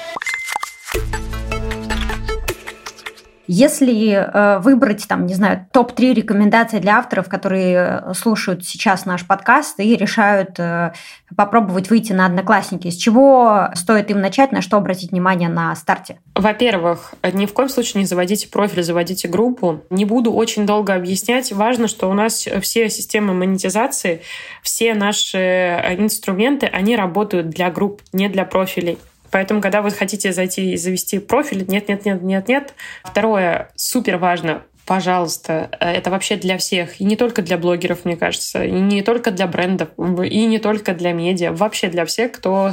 [3.47, 9.27] Если э, выбрать, там, не знаю, топ-3 рекомендации для авторов, которые э, слушают сейчас наш
[9.27, 10.93] подкаст и решают э,
[11.37, 16.19] попробовать выйти на Одноклассники, с чего стоит им начать, на что обратить внимание на старте?
[16.37, 19.83] Во-первых, ни в коем случае не заводите профиль, заводите группу.
[19.91, 21.53] Не буду очень долго объяснять.
[21.53, 24.23] Важно, что у нас все системы монетизации,
[24.63, 28.99] все наши инструменты, они работают для групп, не для профилей.
[29.33, 32.75] Поэтому, когда вы хотите зайти и завести профиль, нет, нет, нет, нет, нет.
[33.03, 37.01] Второе, супер важно, пожалуйста, это вообще для всех.
[37.01, 40.93] И не только для блогеров, мне кажется, и не только для брендов, и не только
[40.93, 41.53] для медиа.
[41.53, 42.71] Вообще для всех, кто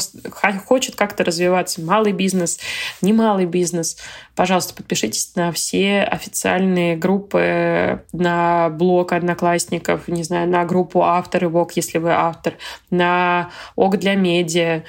[0.66, 1.82] хочет как-то развиваться.
[1.82, 2.60] Малый бизнес,
[3.02, 3.98] немалый бизнес.
[4.36, 11.74] Пожалуйста, подпишитесь на все официальные группы, на блог одноклассников, не знаю, на группу авторы ВОК,
[11.74, 12.56] если вы автор,
[12.90, 14.84] на ОК для медиа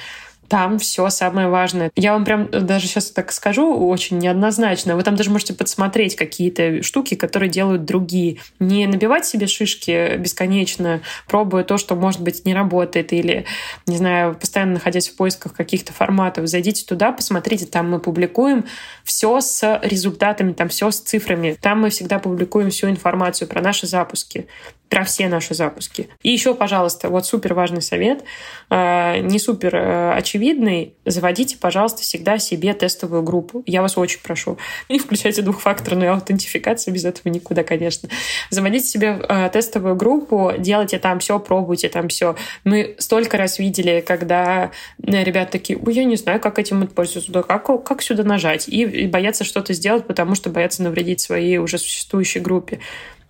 [0.51, 1.93] там все самое важное.
[1.95, 4.97] Я вам прям даже сейчас так скажу очень неоднозначно.
[4.97, 8.39] Вы там даже можете подсмотреть какие-то штуки, которые делают другие.
[8.59, 13.45] Не набивать себе шишки бесконечно, пробуя то, что, может быть, не работает, или,
[13.87, 16.49] не знаю, постоянно находясь в поисках каких-то форматов.
[16.49, 18.65] Зайдите туда, посмотрите, там мы публикуем
[19.05, 21.57] все с результатами, там все с цифрами.
[21.61, 24.49] Там мы всегда публикуем всю информацию про наши запуски
[24.91, 26.09] про все наши запуски.
[26.23, 28.25] И еще, пожалуйста, вот супер важный совет,
[28.71, 33.63] э, не супер э, очевидный, заводите, пожалуйста, всегда себе тестовую группу.
[33.67, 34.59] Я вас очень прошу.
[34.89, 38.09] И включайте двухфакторную аутентификацию, без этого никуда, конечно.
[38.51, 42.35] Заводите себе э, тестовую группу, делайте там все, пробуйте там все.
[42.65, 47.85] Мы столько раз видели, когда ребята такие, ой, я не знаю, как этим пользоваться, как,
[47.85, 52.41] как сюда нажать, и, и боятся что-то сделать, потому что боятся навредить своей уже существующей
[52.41, 52.81] группе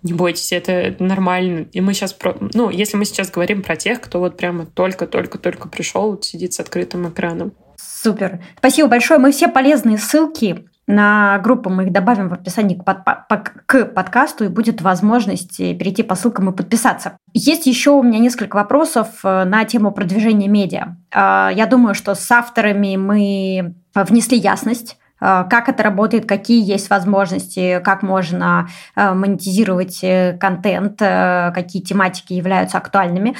[0.03, 1.67] Не бойтесь, это нормально.
[1.71, 2.35] И мы сейчас про...
[2.53, 6.59] Ну, если мы сейчас говорим про тех, кто вот прямо только-только-только пришел, вот сидит с
[6.59, 7.53] открытым экраном.
[7.77, 8.43] Супер.
[8.57, 9.19] Спасибо большое.
[9.19, 13.85] Мы все полезные ссылки на группу мы их добавим в описании к, под, по, к
[13.85, 17.17] подкасту, и будет возможность перейти по ссылкам и подписаться.
[17.33, 20.97] Есть еще у меня несколько вопросов э, на тему продвижения медиа.
[21.13, 26.89] А, я думаю, что с авторами мы внесли ясность Э, как это работает, какие есть
[26.89, 33.35] возможности, как можно э, монетизировать э, контент, какие тематики являются актуальными.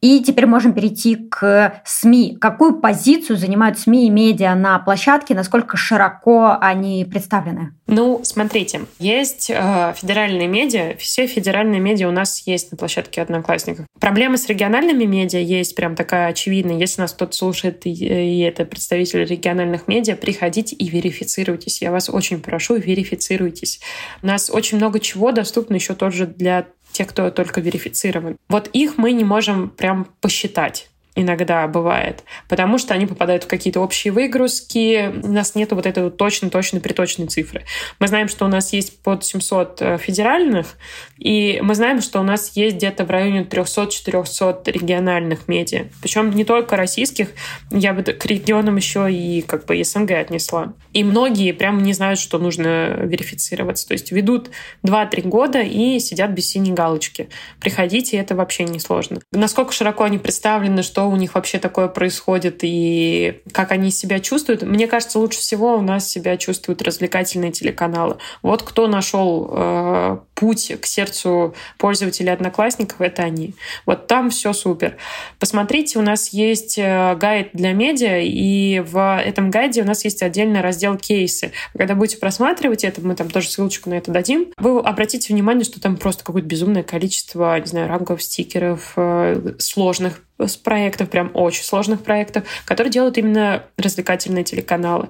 [0.00, 2.38] И теперь можем перейти к СМИ.
[2.40, 7.74] Какую позицию занимают СМИ и медиа на площадке, насколько широко они представлены?
[7.86, 13.86] Ну, смотрите, есть э, федеральные медиа, все федеральные медиа у нас есть на площадке Одноклассников.
[14.00, 16.78] Проблемы с региональными медиа есть прям такая очевидная.
[16.78, 20.88] Если нас кто-то слушает и, и это представитель региональных медиа, приходите и
[21.26, 21.82] верифицируйтесь.
[21.82, 23.80] Я вас очень прошу, верифицируйтесь.
[24.22, 28.36] У нас очень много чего доступно еще тоже для тех, кто только верифицирован.
[28.48, 33.80] Вот их мы не можем прям посчитать иногда бывает, потому что они попадают в какие-то
[33.80, 37.64] общие выгрузки, у нас нет вот этой вот точно-точно приточной цифры.
[37.98, 40.76] Мы знаем, что у нас есть под 700 э, федеральных,
[41.18, 45.86] и мы знаем, что у нас есть где-то в районе 300-400 региональных медиа.
[46.02, 47.30] Причем не только российских,
[47.70, 50.74] я бы к регионам еще и как бы СНГ отнесла.
[50.92, 53.88] И многие прямо не знают, что нужно верифицироваться.
[53.88, 54.50] То есть ведут
[54.84, 57.28] 2-3 года и сидят без синей галочки.
[57.60, 59.20] Приходите, это вообще не сложно.
[59.32, 64.62] Насколько широко они представлены, что у них вообще такое происходит и как они себя чувствуют.
[64.62, 68.16] Мне кажется, лучше всего у нас себя чувствуют развлекательные телеканалы.
[68.42, 73.54] Вот кто нашел э, путь к сердцу пользователей одноклассников, это они.
[73.86, 74.96] Вот там все супер.
[75.40, 80.22] Посмотрите, у нас есть э, гайд для медиа, и в этом гайде у нас есть
[80.22, 81.52] отдельный раздел кейсы.
[81.76, 85.80] Когда будете просматривать это, мы там тоже ссылочку на это дадим, вы обратите внимание, что
[85.80, 91.64] там просто какое-то безумное количество, не знаю, ранговых стикеров, э, сложных с проектов, прям очень
[91.64, 95.08] сложных проектов, которые делают именно развлекательные телеканалы.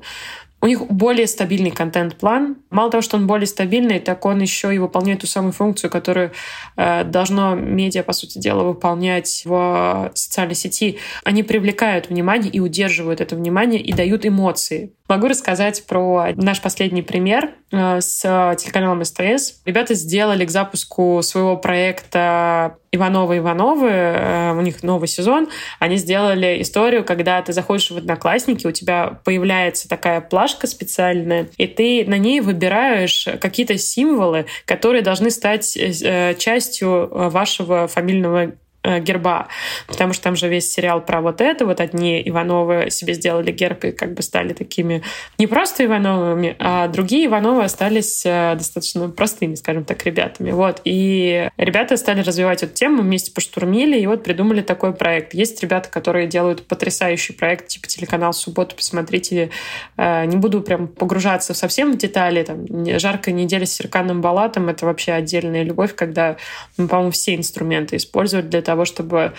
[0.62, 2.56] У них более стабильный контент-план.
[2.70, 6.32] Мало того, что он более стабильный, так он еще и выполняет ту самую функцию, которую
[6.76, 10.98] э, должно медиа, по сути дела, выполнять в социальной сети.
[11.24, 14.92] Они привлекают внимание и удерживают это внимание и дают эмоции.
[15.08, 18.20] Могу рассказать про наш последний пример э, с
[18.58, 19.60] телеканалом СТС.
[19.64, 25.48] Ребята сделали к запуску своего проекта Ивановы Ивановы, э, у них новый сезон,
[25.78, 31.68] они сделали историю, когда ты заходишь в Одноклассники, у тебя появляется такая плашка специальная, и
[31.68, 38.52] ты на ней выбираешь какие-то символы, которые должны стать э, частью вашего фамильного
[39.00, 39.48] герба,
[39.86, 43.84] потому что там же весь сериал про вот это, вот одни Ивановы себе сделали герб
[43.84, 45.02] и как бы стали такими
[45.38, 50.50] не просто Ивановыми, а другие Ивановы остались э, достаточно простыми, скажем так, ребятами.
[50.50, 50.80] Вот.
[50.84, 55.34] И ребята стали развивать эту тему, вместе поштурмили и вот придумали такой проект.
[55.34, 59.50] Есть ребята, которые делают потрясающий проект, типа телеканал «Суббота», посмотрите.
[59.96, 62.42] Э, не буду прям погружаться совсем в детали.
[62.42, 62.66] Там,
[62.98, 66.36] «Жаркая неделя с Серканом Балатом»— это вообще отдельная любовь, когда,
[66.76, 69.32] мы, по-моему, все инструменты используют для того, того, чтобы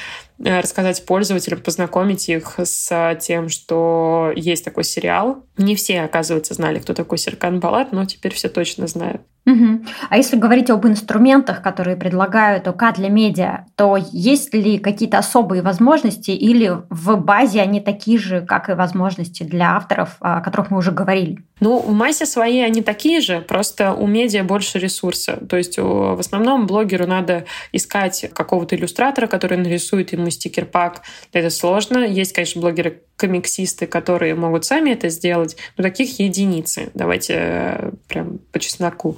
[0.44, 5.46] э, рассказать пользователям, познакомить их с тем, что есть такой сериал.
[5.58, 9.22] Не все, оказывается, знали, кто такой Серкан Балат, но теперь все точно знают.
[9.48, 9.86] Угу.
[10.10, 15.62] А если говорить об инструментах, которые предлагают ОК для медиа, то есть ли какие-то особые
[15.62, 20.78] возможности или в базе они такие же, как и возможности для авторов, о которых мы
[20.80, 21.40] уже говорили?
[21.62, 25.40] Ну, в массе своей они такие же, просто у медиа больше ресурса.
[25.50, 31.04] То есть в основном блогеру надо искать какого-то иллюстратора, который нарисует ему стикер-пак.
[31.32, 32.00] Это сложно.
[32.00, 36.92] Есть, конечно, блогеры, комиксисты, которые могут сами это сделать, но таких единицы.
[36.94, 39.18] Давайте э, прям по чесноку.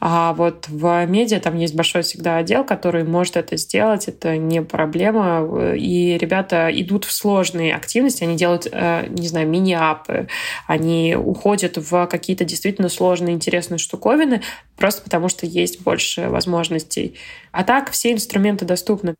[0.00, 4.06] А вот в медиа там есть большой всегда отдел, который может это сделать.
[4.06, 5.74] Это не проблема.
[5.74, 8.22] И ребята идут в сложные активности.
[8.22, 10.28] Они делают, э, не знаю, мини-апы.
[10.66, 14.42] Они уходят в какие-то действительно сложные, интересные штуковины,
[14.76, 17.16] просто потому что есть больше возможностей.
[17.50, 19.14] А так все инструменты доступны.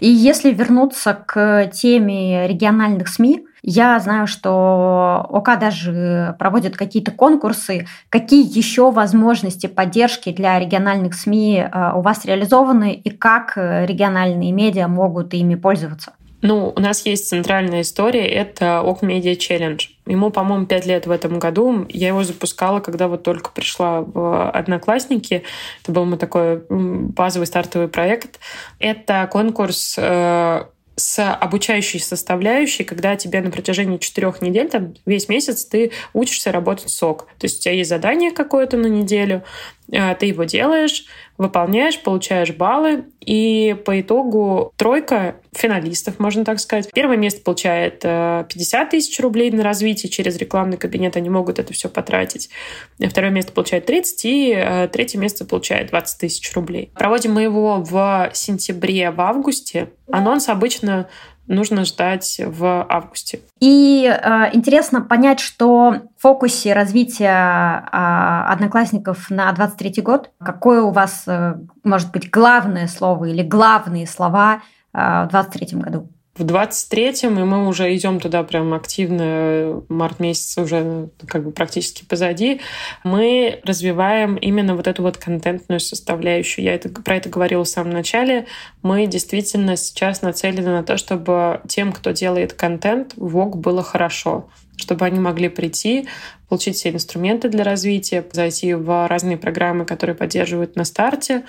[0.00, 3.25] И если вернуться к теме региональных СМИ,
[3.66, 7.86] я знаю, что ОК даже проводит какие-то конкурсы.
[8.08, 14.86] Какие еще возможности поддержки для региональных СМИ э, у вас реализованы и как региональные медиа
[14.86, 16.12] могут ими пользоваться?
[16.42, 19.80] Ну, у нас есть центральная история, это ОК Media Challenge.
[20.06, 21.86] Ему, по-моему, пять лет в этом году.
[21.88, 25.42] Я его запускала, когда вот только пришла в Одноклассники.
[25.82, 28.38] Это был мой такой базовый стартовый проект.
[28.78, 30.66] Это конкурс э,
[30.96, 36.90] с обучающей составляющей, когда тебе на протяжении четырех недель, там, весь месяц ты учишься работать
[36.90, 37.26] сок.
[37.38, 39.44] То есть у тебя есть задание какое-то на неделю,
[39.92, 41.04] э, ты его делаешь,
[41.38, 46.90] выполняешь, получаешь баллы, и по итогу тройка финалистов, можно так сказать.
[46.92, 51.72] Первое место получает 50 э, тысяч рублей на развитие через рекламный кабинет, они могут это
[51.72, 52.50] все потратить.
[52.98, 56.90] Второе место получает 30, и э, третье место получает 20 тысяч рублей.
[56.94, 59.90] Проводим мы его в сентябре, в августе.
[60.10, 61.08] Анонс обычно
[61.46, 63.40] нужно ждать в августе.
[63.60, 70.90] И э, интересно понять, что в фокусе развития э, одноклассников на 23 год, какое у
[70.90, 76.08] вас, э, может быть, главное слово или главные слова э, в 23 году?
[76.38, 82.04] В 23-м, и мы уже идем туда прям активно, март месяц уже как бы практически
[82.04, 82.60] позади,
[83.04, 86.64] мы развиваем именно вот эту вот контентную составляющую.
[86.64, 88.46] Я это, про это говорила в самом начале.
[88.82, 94.48] Мы действительно сейчас нацелены на то, чтобы тем, кто делает контент, в ВОК было хорошо
[94.76, 96.06] чтобы они могли прийти,
[96.48, 101.44] получить все инструменты для развития, зайти в разные программы, которые поддерживают на старте.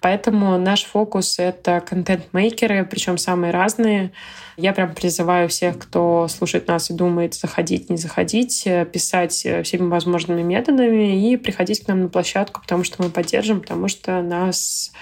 [0.00, 4.12] Поэтому наш фокус— это контент-мейкеры, причем самые разные.
[4.56, 10.42] Я прям призываю всех, кто слушает нас и думает, заходить, не заходить, писать всеми возможными
[10.42, 14.92] методами и приходить к нам на площадку, потому что мы поддержим, потому что нас,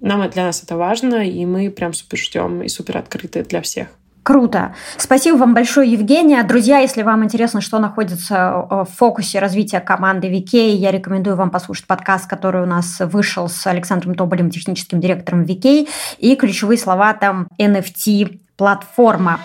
[0.00, 3.88] нам, для нас это важно, и мы прям супер ждем и супер открыты для всех.
[4.28, 4.74] Круто.
[4.98, 6.42] Спасибо вам большое, Евгения.
[6.42, 11.48] Друзья, если вам интересно, что находится э, в фокусе развития команды VK, я рекомендую вам
[11.48, 17.14] послушать подкаст, который у нас вышел с Александром Тоболем, техническим директором VK, и ключевые слова
[17.14, 19.40] там NFT-платформа.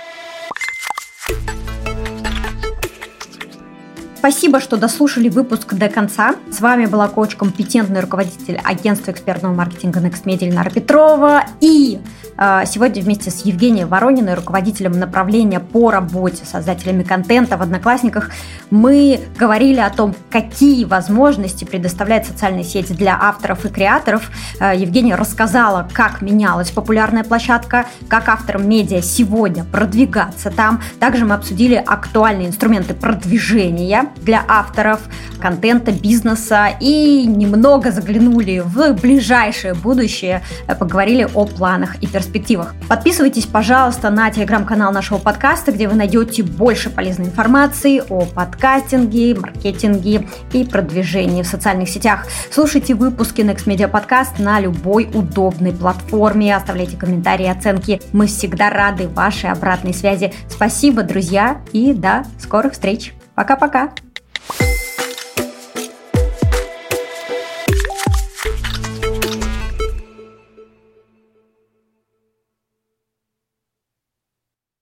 [4.23, 6.35] Спасибо, что дослушали выпуск до конца.
[6.49, 11.43] С вами была коуч, компетентный руководитель агентства экспертного маркетинга Next Media Ильнара Петрова.
[11.59, 11.99] И
[12.37, 18.31] э, сегодня вместе с Евгением Ворониной, руководителем направления по работе с создателями контента в Одноклассниках,
[18.69, 24.31] мы говорили о том, какие возможности предоставляет социальная сеть для авторов и креаторов.
[24.61, 30.81] Э, Евгения рассказала, как менялась популярная площадка, как авторам медиа сегодня продвигаться там.
[31.01, 35.01] Также мы обсудили актуальные инструменты продвижения для авторов
[35.41, 42.73] контента, бизнеса и немного заглянули в ближайшее будущее, э, поговорили о планах и перспективах.
[42.87, 50.27] Подписывайтесь, пожалуйста, на телеграм-канал нашего подкаста, где вы найдете больше полезной информации о подкастинге, маркетинге
[50.53, 52.25] и продвижении в социальных сетях.
[52.49, 58.01] Слушайте выпуски Next Media Podcast на любой удобной платформе, оставляйте комментарии оценки.
[58.13, 60.33] Мы всегда рады вашей обратной связи.
[60.49, 63.13] Спасибо, друзья, и до скорых встреч!
[63.35, 63.93] Пока-пока.